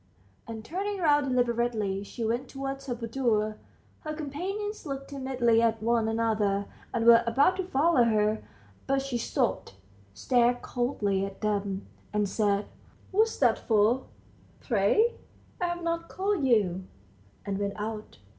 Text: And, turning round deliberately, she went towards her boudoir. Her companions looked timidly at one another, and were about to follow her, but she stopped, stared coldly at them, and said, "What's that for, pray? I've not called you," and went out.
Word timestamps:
And, 0.47 0.65
turning 0.65 0.97
round 0.97 1.29
deliberately, 1.29 2.03
she 2.03 2.25
went 2.25 2.47
towards 2.49 2.87
her 2.87 2.95
boudoir. 2.95 3.57
Her 3.99 4.15
companions 4.15 4.83
looked 4.83 5.11
timidly 5.11 5.61
at 5.61 5.79
one 5.79 6.07
another, 6.07 6.65
and 6.91 7.05
were 7.05 7.23
about 7.27 7.57
to 7.57 7.65
follow 7.67 8.05
her, 8.05 8.41
but 8.87 9.03
she 9.03 9.19
stopped, 9.19 9.75
stared 10.15 10.63
coldly 10.63 11.23
at 11.23 11.41
them, 11.41 11.85
and 12.13 12.27
said, 12.27 12.65
"What's 13.11 13.37
that 13.37 13.59
for, 13.59 14.05
pray? 14.59 15.17
I've 15.61 15.83
not 15.83 16.09
called 16.09 16.47
you," 16.47 16.85
and 17.45 17.59
went 17.59 17.73
out. 17.79 18.17